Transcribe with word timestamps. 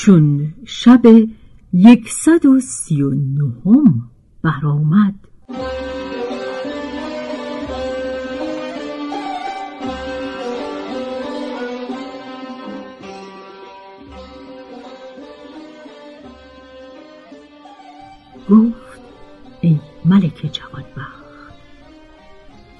چون 0.00 0.54
شب 0.66 1.02
یکصد 1.72 2.46
و 2.46 2.60
سی 2.60 3.02
و 3.02 3.10
نهم 3.10 4.10
برآمد 4.42 5.14
گفت 18.50 19.00
ای 19.60 19.78
ملک 20.04 20.50
جوانبخت 20.52 21.24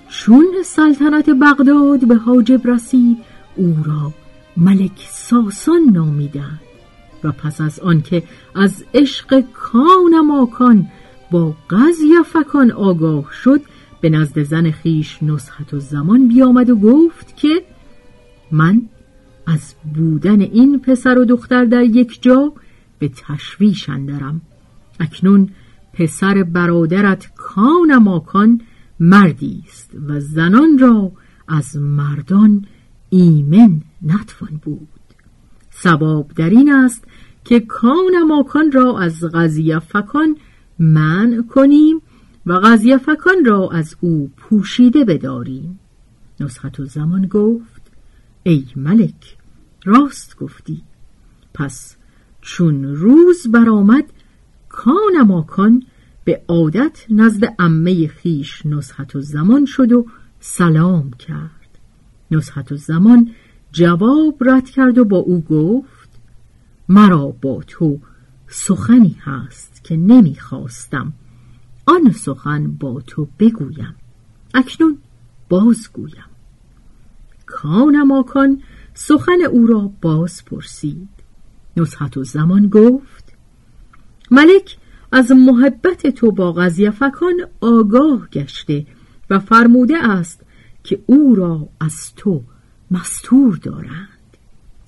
چون 0.09 0.47
سلطنت 0.65 1.31
بغداد 1.31 2.09
به 2.09 2.15
حاجب 2.15 2.67
رسید 2.67 3.19
او 3.57 3.77
را 3.87 4.13
ملک 4.57 5.07
ساسان 5.11 5.81
نامیدند. 5.93 6.68
و 7.25 7.33
پس 7.33 7.61
از 7.61 7.81
آنکه 7.81 8.23
از 8.55 8.85
عشق 8.95 9.45
کان 9.53 10.21
ماکان 10.21 10.87
با 11.31 11.55
فکان 12.27 12.71
آگاه 12.71 13.33
شد 13.33 13.61
به 14.01 14.11
نزد 14.11 14.43
زن 14.43 14.71
خیش 14.71 15.23
نصحت 15.23 15.75
و 15.75 15.81
زمان 15.81 16.29
بیامد 16.29 16.71
و 16.71 16.77
گفت 16.77 17.37
که 17.37 17.65
من 18.53 18.83
از 19.47 19.75
بودن 19.95 20.41
این 20.41 20.79
پسر 20.79 21.19
و 21.19 21.25
دختر 21.25 21.65
در 21.65 21.83
یک 21.83 22.23
جا 22.23 22.53
به 22.99 23.09
تشویش 23.09 23.89
اندرم. 23.89 24.41
اکنون 25.01 25.49
پسر 25.93 26.43
برادرت 26.43 27.31
کان 27.37 27.97
ماکان 27.97 28.61
مردی 29.01 29.65
است 29.69 29.91
و 30.09 30.21
زنان 30.21 30.79
را 30.79 31.13
از 31.49 31.77
مردان 31.77 32.67
ایمن 33.11 33.81
نتوان 34.03 34.61
بود. 34.63 34.89
سباب 35.83 36.33
در 36.37 36.51
این 36.51 36.73
است 36.73 37.05
که 37.45 37.61
کان 37.61 38.23
ماکان 38.29 38.73
را 38.73 38.99
از 38.99 39.25
غزیه 39.35 39.79
فکان 39.79 40.37
من 40.79 41.45
کنیم 41.51 42.03
و 42.47 42.77
فکان 42.99 43.45
را 43.45 43.69
از 43.73 43.97
او 44.01 44.31
پوشیده 44.37 45.05
بداریم. 45.05 45.81
نسخت 46.41 46.85
زمان 46.85 47.27
گفت 47.27 47.83
ای 48.43 48.65
ملک 48.77 49.37
راست 49.85 50.37
گفتی. 50.37 50.83
پس 51.55 51.97
چون 52.41 52.85
روز 52.85 53.47
برآمد 53.47 54.05
کان 54.69 55.23
ماکان 55.27 55.83
به 56.25 56.43
عادت 56.49 57.05
نزد 57.11 57.45
عمه 57.59 58.09
خیش 58.09 58.67
نسخت 58.67 59.17
و 59.17 59.21
زمان 59.21 59.65
شد 59.65 59.93
و 59.93 60.07
سلام 60.41 61.11
کرد. 61.11 61.79
نسخت 62.31 62.73
و 62.73 62.77
زمان 62.77 63.31
جواب 63.73 64.37
رد 64.41 64.71
کرد 64.71 64.99
و 64.99 65.05
با 65.05 65.17
او 65.17 65.41
گفت 65.41 66.09
مرا 66.89 67.27
با 67.27 67.63
تو 67.67 67.99
سخنی 68.49 69.17
هست 69.21 69.85
که 69.85 69.97
نمی‌خواستم. 69.97 71.13
آن 71.87 72.13
سخن 72.13 72.73
با 72.73 73.01
تو 73.07 73.29
بگویم. 73.39 73.95
اکنون 74.55 74.99
بازگویم. 75.49 76.25
کان 77.47 78.13
آکان 78.13 78.63
سخن 78.95 79.43
او 79.51 79.67
را 79.67 79.91
باز 80.03 80.45
پرسید. 80.45 81.09
نصحت 81.77 82.17
و 82.17 82.25
زمان 82.25 82.69
گفت 82.69 83.33
ملک 84.31 84.77
از 85.13 85.33
محبت 85.33 86.07
تو 86.07 86.33
با 86.33 86.53
غزیه 86.53 86.91
فکان 86.91 87.35
آگاه 87.61 88.29
گشته 88.33 88.87
و 89.31 89.39
فرموده 89.39 89.99
است 89.99 90.43
که 90.85 91.03
او 91.07 91.35
را 91.35 91.69
از 91.81 92.15
تو 92.15 92.43
مستور 92.91 93.57
دارند. 93.57 94.09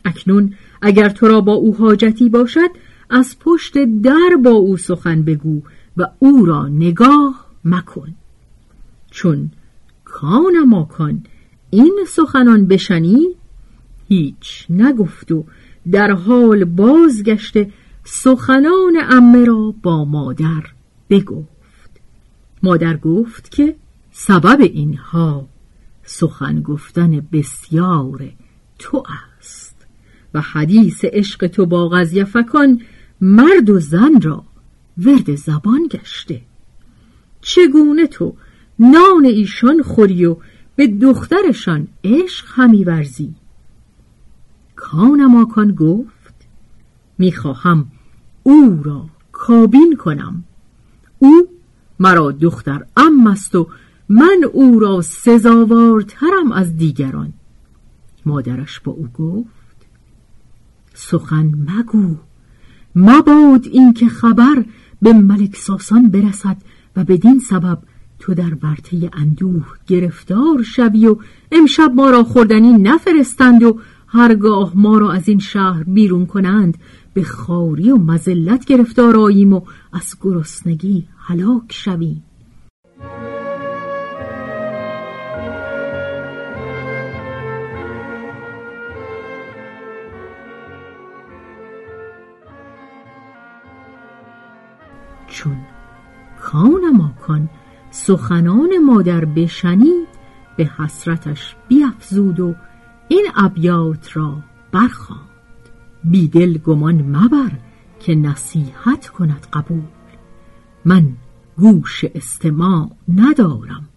اکنون 0.05 0.55
اگر 0.83 1.09
تو 1.09 1.29
را 1.29 1.41
با 1.41 1.53
او 1.53 1.77
حاجتی 1.77 2.29
باشد 2.29 2.71
از 3.11 3.37
پشت 3.41 3.75
در 4.03 4.37
با 4.45 4.51
او 4.51 4.77
سخن 4.77 5.23
بگو 5.23 5.63
و 5.97 6.07
او 6.19 6.45
را 6.47 6.69
نگاه 6.69 7.47
مکن. 7.65 8.15
چون 9.11 9.51
کان 10.05 10.65
ماکان 10.67 11.23
این 11.71 11.99
سخنان 12.09 12.67
بشنی 12.67 13.27
هیچ 14.09 14.67
نگفت 14.71 15.33
و 15.33 15.45
در 15.91 16.11
حال 16.11 16.65
بازگشته 16.65 17.73
سخنان 18.05 18.97
امه 19.11 19.45
را 19.45 19.75
با 19.83 20.05
مادر 20.05 20.63
بگفت. 21.11 21.91
مادر 22.63 22.97
گفت 22.97 23.51
که 23.51 23.77
سبب 24.13 24.61
اینها 24.61 25.47
سخن 26.11 26.63
گفتن 26.63 27.21
بسیار 27.33 28.33
تو 28.79 29.05
است. 29.39 29.87
و 30.35 30.41
حدیث 30.41 31.05
عشق 31.05 31.47
تو 31.47 31.67
با 31.67 31.89
غزیه 31.89 32.25
فکان 32.25 32.81
مرد 33.21 33.71
و 33.71 33.81
زن 33.81 34.21
را 34.21 34.45
ورد 34.99 35.35
زبان 35.35 35.89
گشته. 35.91 36.43
چگونه 37.41 38.07
تو 38.07 38.35
نان 38.79 39.25
ایشان 39.25 39.83
خوری 39.83 40.25
و 40.25 40.37
به 40.77 40.87
دخترشان 40.87 41.89
عشق 42.05 42.47
همی 42.49 42.85
ورزی؟ 42.85 43.35
کان 44.77 45.73
گفت 45.79 46.35
می‌خواهم 47.19 47.87
او 48.43 48.83
را 48.85 49.07
کابین 49.33 49.97
کنم. 49.97 50.45
او 51.19 51.49
مرا 51.99 52.33
دختر 52.33 52.85
ام 52.97 53.27
است 53.27 53.55
و 53.55 53.69
من 54.13 54.45
او 54.53 54.81
را 54.81 55.01
سزاوارترم 55.01 56.53
از 56.53 56.77
دیگران. 56.77 57.33
مادرش 58.27 58.81
با 58.81 58.93
او 58.93 59.09
گفت 59.19 59.87
سخن 60.95 61.55
مگو 61.69 62.17
مباد 62.97 63.67
اینکه 63.67 64.09
خبر 64.09 64.65
به 65.03 65.13
ملک 65.13 65.57
ساسان 65.57 66.09
برسد 66.09 66.57
و 66.97 67.05
بدین 67.05 67.39
سبب 67.39 67.79
تو 68.19 68.35
در 68.35 68.57
ورطه 68.63 69.11
اندوه 69.13 69.65
گرفتار 69.87 70.63
شوی 70.63 71.07
و 71.07 71.17
امشب 71.53 71.93
ما 71.95 72.11
را 72.11 72.25
خوردنی 72.25 72.73
نفرستند 72.73 73.63
و 73.63 73.81
هرگاه 74.07 74.73
ما 74.75 74.99
را 74.99 75.13
از 75.13 75.29
این 75.29 75.39
شهر 75.39 75.83
بیرون 75.83 76.27
کنند 76.27 76.79
به 77.15 77.23
خاری 77.23 77.91
و 77.91 77.97
مزلت 77.97 78.65
گرفتار 78.65 79.17
آییم 79.17 79.53
و 79.53 79.61
از 79.93 80.17
گرسنگی 80.21 81.07
هلاک 81.19 81.73
شویم. 81.73 82.23
چون 95.41 95.57
کان 96.41 96.91
ماکان 96.97 97.49
سخنان 97.91 98.79
مادر 98.79 99.25
بشنید 99.25 100.09
به 100.57 100.71
حسرتش 100.79 101.57
بیافزود 101.69 102.41
و 102.41 102.55
این 103.09 103.27
ابیات 103.37 104.17
را 104.17 104.37
برخواند. 104.73 105.21
بیدل 106.05 106.59
گمان 106.59 106.95
مبر 106.95 107.51
که 108.01 108.15
نصیحت 108.15 109.09
کند 109.09 109.47
قبول. 109.53 109.83
من 110.85 111.09
گوش 111.57 112.05
استماع 112.15 112.91
ندارم 113.15 113.89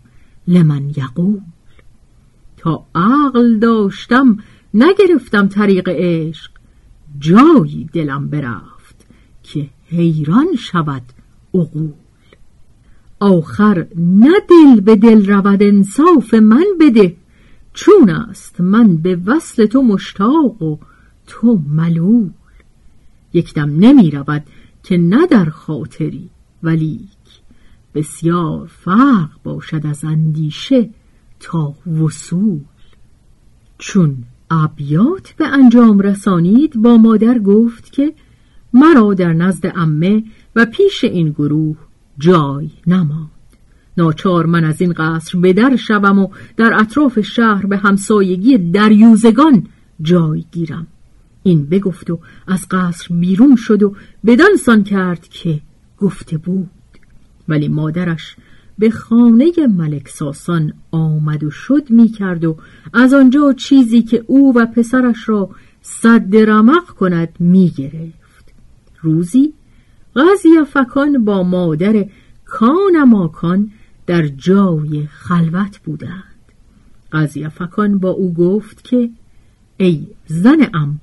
لمن 0.48 0.89
یقول. 0.89 1.42
تا 2.57 2.86
عقل 2.96 3.60
داشتم 3.60 4.38
نگرفتم 4.74 5.48
طریق 5.48 5.89
عشق. 5.89 6.51
جایی 7.19 7.89
دلم 7.94 8.28
برفت 8.28 9.07
که 9.44 9.69
حیران 9.88 10.56
شود 10.60 11.04
عقول 11.53 11.91
آخر 13.19 13.88
نه 13.95 14.33
دل 14.50 14.81
به 14.81 14.95
دل 14.95 15.25
رود 15.25 15.63
انصاف 15.63 16.33
من 16.33 16.65
بده. 16.79 17.15
چون 17.73 18.09
است 18.09 18.61
من 18.61 18.97
به 18.97 19.19
وصل 19.25 19.65
تو 19.65 19.81
مشتاق 19.81 20.61
و 20.61 20.77
تو 21.27 21.61
ملول. 21.69 22.29
یکدم 23.33 23.75
نمی 23.79 24.11
رود 24.11 24.44
که 24.83 24.97
نه 24.97 25.27
در 25.27 25.45
خاطری 25.45 26.29
ولیک 26.63 27.09
بسیار 27.95 28.67
فرق 28.67 29.29
باشد 29.44 29.88
از 29.88 30.03
اندیشه 30.03 30.89
تا 31.39 31.75
وصول. 32.01 32.59
چون 33.77 34.17
ابیات 34.51 35.33
به 35.38 35.47
انجام 35.47 36.00
رسانید 36.00 36.81
با 36.81 36.97
مادر 36.97 37.39
گفت 37.39 37.91
که 37.91 38.13
مرا 38.73 39.13
در 39.13 39.33
نزد 39.33 39.71
امه 39.75 40.23
و 40.55 40.65
پیش 40.65 41.03
این 41.03 41.29
گروه 41.29 41.77
جای 42.19 42.69
نماند. 42.88 43.29
ناچار 43.97 44.45
من 44.45 44.63
از 44.63 44.81
این 44.81 44.94
قصر 44.94 45.39
به 45.39 45.53
در 45.53 45.75
شوم 45.75 46.19
و 46.19 46.27
در 46.57 46.73
اطراف 46.73 47.19
شهر 47.21 47.65
به 47.65 47.77
همسایگی 47.77 48.57
دریوزگان 48.57 49.67
جای 50.01 50.45
گیرم. 50.51 50.88
این 51.44 51.65
بگفت 51.65 52.09
و 52.09 52.19
از 52.47 52.67
قصر 52.71 53.15
بیرون 53.15 53.55
شد 53.55 53.83
و 53.83 53.95
بدانسان 54.25 54.83
کرد 54.83 55.27
که 55.27 55.61
گفته 55.97 56.38
بود. 56.38 56.69
ولی 57.47 57.67
مادرش 57.67 58.35
به 58.79 58.89
خانه 58.89 59.51
ملک 59.77 60.07
ساسان 60.07 60.73
آمد 60.91 61.44
و 61.44 61.50
شد 61.50 61.89
می 61.89 62.07
کرد 62.09 62.45
و 62.45 62.57
از 62.94 63.13
آنجا 63.13 63.53
چیزی 63.53 64.01
که 64.01 64.23
او 64.27 64.57
و 64.57 64.65
پسرش 64.65 65.29
را 65.29 65.50
صد 65.81 66.35
رمق 66.35 66.85
کند 66.85 67.29
می 67.39 67.69
گرفت. 67.69 68.53
روزی 69.01 69.53
غزی 70.15 70.50
فکان 70.74 71.25
با 71.25 71.44
مادر 71.44 72.06
کان 72.45 73.04
ماکان 73.04 73.71
در 74.07 74.27
جای 74.27 75.07
خلوت 75.07 75.77
بودند. 75.77 76.24
قضی 77.12 77.50
فکان 77.50 77.98
با 77.98 78.10
او 78.10 78.33
گفت 78.33 78.83
که 78.83 79.10
ای 79.77 80.07
زن 80.25 80.69
ام 80.74 81.00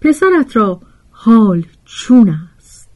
پسرت 0.00 0.56
را 0.56 0.80
حال 1.10 1.66
چون 1.84 2.28
است. 2.56 2.90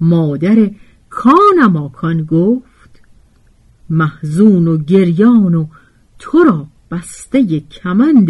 مادر 0.00 0.70
کان 1.10 1.66
ماکان 1.70 2.24
گفت 2.24 3.02
محزون 3.90 4.68
و 4.68 4.76
گریان 4.76 5.54
و 5.54 5.66
تو 6.18 6.44
را 6.44 6.66
بسته 6.90 7.60
کمند 7.60 8.28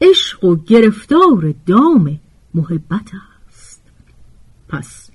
عشق 0.00 0.44
و 0.44 0.56
گرفتار 0.56 1.54
دام 1.66 2.20
محبت 2.54 3.10
است. 3.48 3.82
پس 4.68 5.11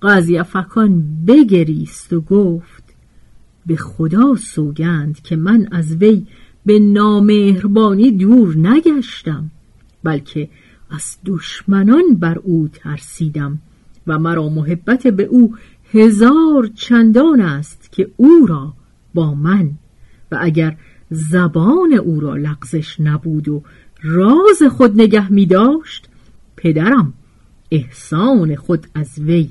قاضی 0.00 0.42
فکان 0.42 1.04
بگریست 1.26 2.12
و 2.12 2.20
گفت 2.20 2.84
به 3.66 3.76
خدا 3.76 4.34
سوگند 4.34 5.22
که 5.22 5.36
من 5.36 5.68
از 5.72 5.96
وی 5.96 6.26
به 6.66 6.78
نامهربانی 6.78 8.10
دور 8.10 8.56
نگشتم 8.56 9.50
بلکه 10.02 10.48
از 10.90 11.16
دشمنان 11.26 12.14
بر 12.14 12.38
او 12.38 12.68
ترسیدم 12.72 13.58
و 14.06 14.18
مرا 14.18 14.48
محبت 14.48 15.06
به 15.06 15.22
او 15.22 15.54
هزار 15.92 16.70
چندان 16.74 17.40
است 17.40 17.92
که 17.92 18.10
او 18.16 18.46
را 18.48 18.72
با 19.14 19.34
من 19.34 19.70
و 20.32 20.38
اگر 20.40 20.76
زبان 21.10 21.92
او 21.92 22.20
را 22.20 22.36
لغزش 22.36 23.00
نبود 23.00 23.48
و 23.48 23.62
راز 24.02 24.62
خود 24.62 25.00
نگه 25.00 25.32
می 25.32 25.46
داشت 25.46 26.08
پدرم 26.56 27.12
احسان 27.70 28.56
خود 28.56 28.86
از 28.94 29.18
وی 29.18 29.48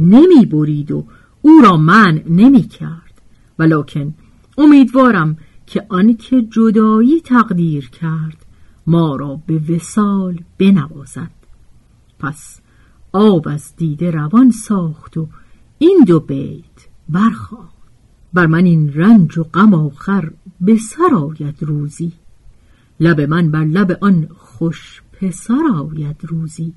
نمی 0.00 0.46
برید 0.46 0.92
و 0.92 1.06
او 1.42 1.60
را 1.62 1.76
من 1.76 2.22
نمی 2.28 2.62
کرد 2.62 3.20
ولکن 3.58 4.14
امیدوارم 4.58 5.36
که 5.66 5.86
آنکه 5.88 6.42
جدایی 6.42 7.20
تقدیر 7.20 7.88
کرد 7.90 8.46
ما 8.86 9.16
را 9.16 9.40
به 9.46 9.60
وسال 9.68 10.40
بنوازد. 10.58 11.30
پس 12.18 12.60
آب 13.12 13.48
از 13.48 13.76
دیده 13.76 14.10
روان 14.10 14.50
ساخت 14.50 15.16
و 15.16 15.28
این 15.78 16.04
دو 16.06 16.20
بیت 16.20 16.88
برخواد 17.08 17.68
بر 18.32 18.46
من 18.46 18.64
این 18.64 18.92
رنج 18.94 19.38
و 19.38 19.42
غم 19.42 19.74
آخر 19.74 20.30
به 20.60 20.76
سر 20.76 21.14
آید 21.14 21.56
روزی. 21.60 22.12
لب 23.00 23.20
من 23.20 23.50
بر 23.50 23.64
لب 23.64 23.98
آن 24.00 24.28
خوش 24.36 25.02
پسر 25.12 25.62
آید 25.74 26.16
روزی. 26.22 26.74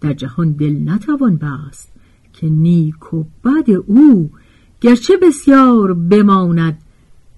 در 0.00 0.12
جهان 0.12 0.52
دل 0.52 0.88
نتوان 0.88 1.36
بست 1.36 1.92
که 2.40 2.48
نیک 2.48 3.14
و 3.14 3.24
بد 3.44 3.70
او 3.86 4.30
گرچه 4.80 5.16
بسیار 5.16 5.94
بماند 5.94 6.78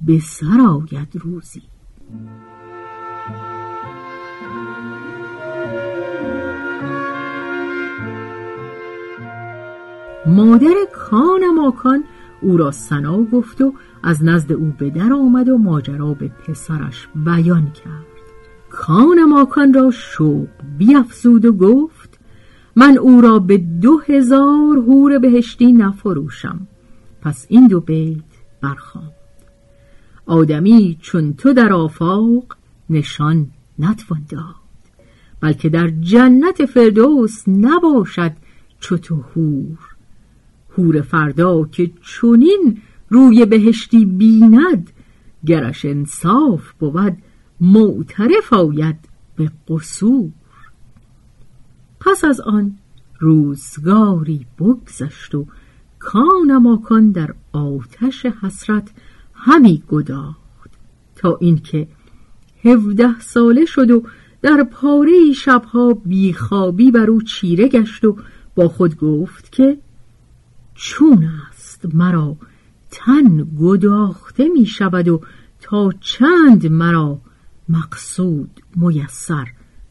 به 0.07 0.19
سر 0.19 0.61
آید 0.61 1.09
روزی. 1.15 1.63
مادر 10.27 10.75
کان 10.93 11.41
ماکان 11.57 12.05
او 12.41 12.57
را 12.57 12.71
سنا 12.71 13.23
گفت 13.25 13.61
و 13.61 13.73
از 14.03 14.25
نزد 14.25 14.53
او 14.53 14.73
به 14.79 14.91
در 14.91 15.13
آمد 15.13 15.49
و 15.49 15.59
ماجرا 15.59 16.15
به 16.15 16.29
پسرش 16.29 17.09
بیان 17.15 17.71
کرد. 17.71 18.07
کان 18.71 19.25
ماکان 19.25 19.75
را 19.75 19.91
شوق 19.91 20.49
بیافزود 20.79 21.45
و 21.45 21.53
گفت 21.53 21.98
من 22.79 22.99
او 22.99 23.21
را 23.21 23.39
به 23.39 23.59
دو 23.59 23.99
هزار 24.07 24.77
هور 24.77 25.19
بهشتی 25.19 25.73
نفروشم. 25.73 26.67
پس 27.23 27.47
این 27.49 27.67
دو 27.67 27.81
بیت 27.81 28.25
برخواند 28.61 29.13
آدمی 30.27 30.99
چون 31.01 31.35
تو 31.35 31.53
در 31.53 31.73
آفاق 31.73 32.57
نشان 32.91 33.51
نتوان 33.79 34.27
داد 34.29 34.55
بلکه 35.41 35.69
در 35.69 35.89
جنت 35.89 36.65
فردوس 36.65 37.49
نباشد 37.49 38.33
چو 38.81 38.97
تو 38.97 39.17
هور 39.17 39.79
هور 40.79 41.01
فردا 41.01 41.65
که 41.65 41.91
چونین 42.01 42.83
روی 43.09 43.47
بهشتی 43.47 44.05
بیند 44.05 44.91
گرش 45.47 45.85
انصاف 45.85 46.73
بود 46.79 47.17
معترف 47.61 48.53
آید 48.53 48.97
به 49.37 49.51
قصور. 49.69 50.31
پس 52.01 52.25
از 52.25 52.41
آن 52.41 52.77
روزگاری 53.19 54.47
بگذشت 54.59 55.35
و 55.35 55.47
کان 55.99 56.57
ماکان 56.57 57.11
در 57.11 57.35
آتش 57.53 58.27
حسرت 58.27 58.91
همی 59.35 59.83
گداخت 59.89 60.71
تا 61.17 61.37
اینکه 61.41 61.89
هفده 62.65 63.21
ساله 63.21 63.65
شد 63.65 63.91
و 63.91 64.03
در 64.43 64.65
پاره 64.65 65.33
شبها 65.33 65.95
بیخوابی 65.95 66.91
بر 66.91 67.11
او 67.11 67.23
چیره 67.23 67.69
گشت 67.69 68.05
و 68.05 68.17
با 68.55 68.69
خود 68.69 68.97
گفت 68.97 69.53
که 69.53 69.79
چون 70.75 71.31
است 71.49 71.95
مرا 71.95 72.37
تن 72.91 73.47
گداخته 73.61 74.49
می 74.49 74.67
شود 74.67 75.09
و 75.09 75.21
تا 75.61 75.93
چند 76.01 76.67
مرا 76.67 77.21
مقصود 77.69 78.51
میسر 78.77 79.47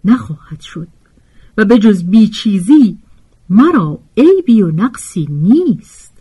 نخواهد 0.06 0.62
شد. 0.62 0.88
و 1.58 1.66
به 1.66 1.80
جز 1.80 2.04
بیچیزی 2.04 2.98
مرا 3.50 4.00
عیبی 4.18 4.62
و 4.62 4.72
نقصی 4.72 5.28
نیست. 5.30 6.14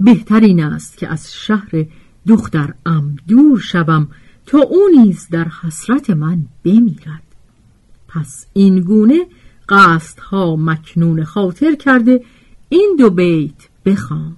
بهترین 0.00 0.62
است 0.62 0.96
که 0.96 1.08
از 1.08 1.34
شهر 1.34 1.86
دختر 2.26 2.74
ام 2.86 3.16
دور 3.28 3.58
شوم 3.58 4.08
تا 4.46 4.58
او 4.58 4.88
نیز 4.96 5.28
در 5.30 5.48
حسرت 5.48 6.10
من 6.10 6.46
بمیرد. 6.64 7.22
پس 8.08 8.46
این 8.52 8.80
گونه 8.80 9.26
قصدها 9.68 10.56
مکنون 10.56 11.24
خاطر 11.24 11.74
کرده 11.74 12.24
این 12.68 12.96
دو 12.98 13.10
بیت 13.10 13.68
بخواند. 13.84 14.36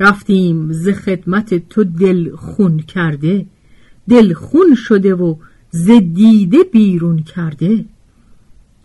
رفتیم 0.00 0.72
ز 0.72 0.88
خدمت 0.88 1.68
تو 1.68 1.84
دل 1.84 2.36
خون 2.36 2.78
کرده 2.78 3.46
دل 4.08 4.32
خون 4.32 4.74
شده 4.74 5.14
و 5.14 5.34
ز 5.70 5.90
دیده 5.90 6.58
بیرون 6.72 7.22
کرده. 7.22 7.84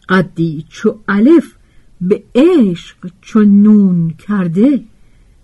قدی 0.10 0.66
چو 0.70 1.00
الف 1.08 1.56
به 2.02 2.24
عشق 2.36 2.98
چو 3.22 3.44
نون 3.44 4.10
کرده 4.10 4.84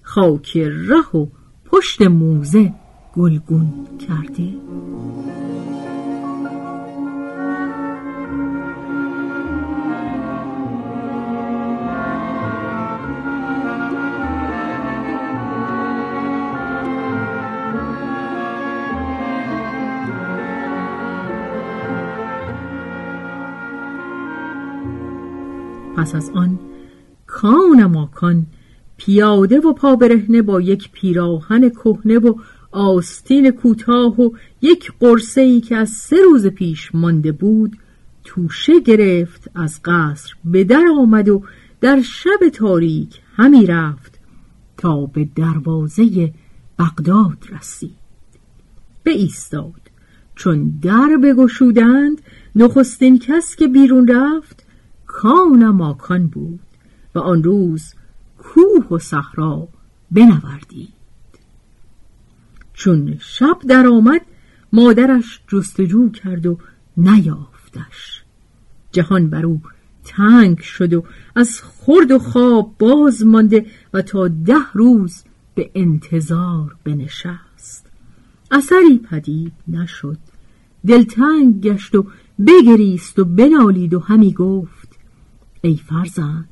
خاک 0.01 0.57
ره 0.57 1.17
و 1.17 1.27
پشت 1.65 2.01
موزه 2.01 2.73
گلگون 3.13 3.73
کرده. 4.07 4.53
پس 26.01 26.15
از 26.15 26.29
آن 26.29 26.59
کان 27.27 27.85
ماکان 27.85 28.45
پیاده 28.97 29.59
و 29.59 29.73
پا 29.73 29.95
برهنه 29.95 30.41
با 30.41 30.61
یک 30.61 30.91
پیراهن 30.91 31.69
کهنه 31.69 32.19
و 32.19 32.35
آستین 32.71 33.51
کوتاه 33.51 34.21
و 34.21 34.31
یک 34.61 34.91
قرصه 34.99 35.41
ای 35.41 35.61
که 35.61 35.75
از 35.75 35.89
سه 35.89 36.15
روز 36.25 36.47
پیش 36.47 36.95
مانده 36.95 37.31
بود 37.31 37.77
توشه 38.23 38.79
گرفت 38.79 39.51
از 39.55 39.79
قصر 39.85 40.33
به 40.45 40.63
در 40.63 40.85
آمد 40.99 41.29
و 41.29 41.43
در 41.81 42.01
شب 42.01 42.49
تاریک 42.53 43.21
همی 43.35 43.65
رفت 43.65 44.19
تا 44.77 45.05
به 45.05 45.27
دروازه 45.35 46.33
بغداد 46.79 47.37
رسید. 47.49 47.95
به 49.03 49.11
ایستاد. 49.11 49.81
چون 50.35 50.73
در 50.81 51.17
بگشودند 51.23 52.21
نخستین 52.55 53.19
کس 53.19 53.55
که 53.55 53.67
بیرون 53.67 54.07
رفت 54.07 54.70
کان 55.11 55.69
ماکان 55.69 56.27
بود 56.27 56.59
و 57.15 57.19
آن 57.19 57.43
روز 57.43 57.93
کوه 58.37 58.87
و 58.91 58.99
صحرا 58.99 59.67
بنوردید. 60.11 60.93
چون 62.73 63.17
شب 63.19 63.57
درآمد 63.67 64.21
مادرش 64.73 65.41
جستجو 65.47 66.09
کرد 66.09 66.45
و 66.45 66.57
نیافتش. 66.97 68.23
جهان 68.91 69.29
بر 69.29 69.45
او 69.45 69.61
تنگ 70.03 70.59
شد 70.59 70.93
و 70.93 71.03
از 71.35 71.61
خورد 71.61 72.11
و 72.11 72.19
خواب 72.19 72.75
باز 72.79 73.25
مانده 73.25 73.65
و 73.93 74.01
تا 74.01 74.27
ده 74.27 74.71
روز 74.73 75.23
به 75.55 75.71
انتظار 75.75 76.75
بنشست. 76.83 77.85
اثری 78.51 78.97
پدید 78.97 79.53
نشد. 79.67 80.17
دلتنگ 80.87 81.61
گشت 81.61 81.95
و 81.95 82.05
بگریست 82.47 83.19
و 83.19 83.25
بنالید 83.25 83.93
و 83.93 83.99
همی 83.99 84.33
گفت 84.33 84.80
ای 85.61 85.75
فرزند 85.75 86.47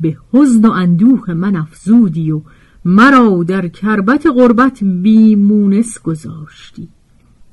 به 0.00 0.18
حزن 0.32 0.66
و 0.66 0.70
اندوه 0.70 1.34
من 1.34 1.56
افزودی 1.56 2.30
و 2.30 2.42
مرا 2.84 3.42
در 3.42 3.68
کربت 3.68 4.26
غربت 4.26 4.84
بیمونس 4.84 5.98
گذاشتی. 6.02 6.88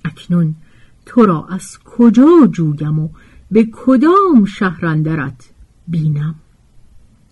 اکنون 0.05 0.55
تو 1.05 1.25
را 1.25 1.47
از 1.49 1.79
کجا 1.85 2.47
جویم 2.51 2.99
و 2.99 3.09
به 3.51 3.67
کدام 3.71 4.45
شهرندرت 4.45 5.49
بینم؟ 5.87 6.35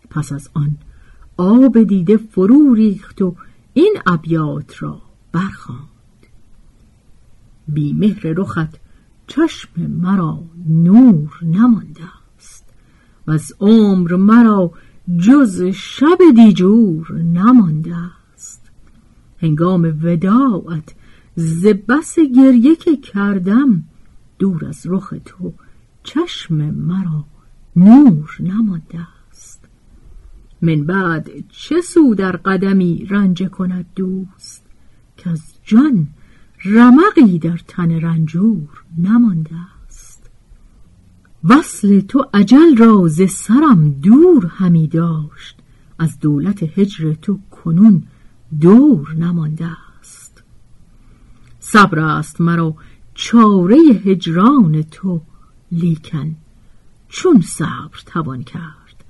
پس 0.09 0.31
از 0.31 0.49
آن 0.53 0.77
آب 1.37 1.83
دیده 1.83 2.17
فرو 2.17 2.73
ریخت 2.73 3.21
و 3.21 3.35
این 3.73 3.93
ابیات 4.05 4.83
را 4.83 5.01
برخواند. 5.31 5.81
بی 7.67 7.93
مهر 7.93 8.21
رخت 8.23 8.79
چشم 9.27 9.81
مرا 9.81 10.43
نور 10.67 11.39
نمانده 11.41 12.20
و 13.27 13.31
از 13.31 13.53
عمر 13.59 14.15
مرا 14.15 14.71
جز 15.17 15.61
شب 15.63 16.17
دیجور 16.35 17.11
نمانده 17.11 17.95
است. 18.33 18.61
هنگام 19.37 19.99
وداعت 20.03 20.95
ز 21.35 21.65
بس 21.65 22.15
گریه 22.35 22.75
که 22.75 22.97
کردم 22.97 23.83
دور 24.39 24.65
از 24.65 24.81
رخ 24.85 25.13
تو 25.25 25.53
چشم 26.03 26.55
مرا 26.55 27.25
نور 27.75 28.37
نمانده 28.39 28.99
است. 29.31 29.65
من 30.61 30.83
بعد 30.83 31.29
چه 31.49 31.81
سو 31.81 32.15
در 32.15 32.31
قدمی 32.31 33.05
رنج 33.09 33.47
کند 33.49 33.85
دوست 33.95 34.65
که 35.17 35.29
از 35.29 35.53
جان 35.63 36.07
رمقی 36.65 37.39
در 37.39 37.59
تن 37.67 37.91
رنجور 37.91 38.83
نمانده 38.97 39.55
است. 39.55 39.80
وصل 41.43 41.99
تو 41.99 42.29
عجل 42.33 42.77
را 42.77 43.07
ز 43.07 43.21
سرم 43.29 43.89
دور 43.89 44.45
همی 44.45 44.87
داشت. 44.87 45.57
از 45.99 46.19
دولت 46.19 46.63
هجر 46.79 47.13
تو 47.13 47.39
کنون 47.51 48.03
دور 48.61 49.13
نمانده 49.13 49.65
است. 49.65 50.43
صبر 51.59 51.99
است 51.99 52.41
مرا 52.41 52.75
چاره 53.13 53.77
هجران 53.77 54.81
تو 54.81 55.21
لیکن 55.71 56.35
چون 57.09 57.41
صبر 57.41 57.99
توان 58.05 58.43
کرد 58.43 59.03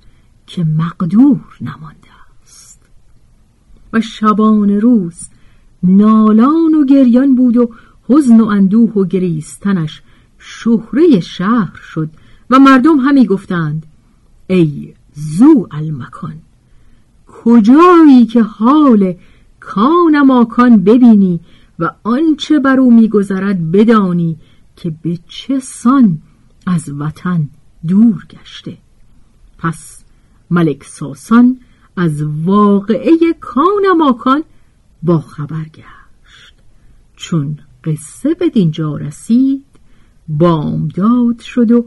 که 0.46 0.64
مقدور 0.64 1.56
نمانده 1.60 2.08
است. 2.42 2.80
و 3.92 4.00
شبان 4.00 4.70
روز 4.70 5.28
نالان 5.82 6.74
و 6.74 6.84
گریان 6.84 7.34
بود 7.34 7.56
و 7.56 7.70
حزن 8.08 8.40
و 8.40 8.44
اندوه 8.44 8.92
و 8.92 9.04
گریستنش 9.04 10.02
شهره 10.38 11.20
شهر 11.20 11.76
شد 11.76 12.10
و 12.52 12.58
مردم 12.58 12.98
همی 12.98 13.26
گفتند 13.26 13.86
ای 14.46 14.94
زو 15.14 15.68
المکان 15.70 16.34
کجایی 17.26 18.26
که 18.26 18.42
حال 18.42 19.14
کان 19.60 20.20
ماکان 20.20 20.84
ببینی 20.84 21.40
و 21.78 21.90
آنچه 22.02 22.58
بر 22.58 22.80
او 22.80 22.94
میگذرد 22.94 23.70
بدانی 23.70 24.36
که 24.76 24.94
به 25.02 25.18
چه 25.28 25.58
سان 25.58 26.18
از 26.66 26.90
وطن 26.98 27.48
دور 27.86 28.26
گشته. 28.30 28.78
پس 29.58 30.04
ملک 30.50 30.84
ساسان 30.84 31.60
از 31.96 32.22
واقعه 32.44 33.16
کان 33.40 33.96
ماکان 33.98 34.44
با 35.02 35.18
خبر 35.18 35.64
گشت. 35.64 36.54
چون 37.16 37.58
قصه 37.84 38.34
به 38.34 38.48
دینجا 38.48 38.96
رسید 38.96 39.64
بامداد 40.28 41.40
شد 41.40 41.70
و 41.70 41.86